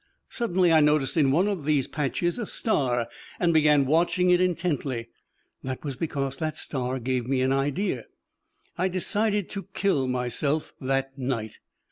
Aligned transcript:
Suddenly 0.29 0.73
I 0.73 0.79
noticed 0.79 1.15
in 1.15 1.29
one 1.29 1.47
of 1.47 1.63
these 1.63 1.85
patches 1.87 2.39
a 2.39 2.47
star, 2.47 3.07
and 3.39 3.53
began 3.53 3.85
watching 3.85 4.31
it 4.31 4.41
intently. 4.41 5.09
That 5.61 5.83
was 5.83 5.95
because 5.95 6.37
that 6.37 6.57
star 6.57 6.97
gave 6.97 7.27
me 7.27 7.43
an 7.43 7.53
idea: 7.53 8.05
I 8.79 8.87
decided 8.87 9.47
to 9.51 9.67
kill 9.75 10.07
myself 10.07 10.73
that 10.81 11.15
night. 11.19 11.59